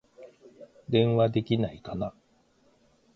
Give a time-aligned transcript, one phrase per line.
[0.89, 2.15] 電話できないかな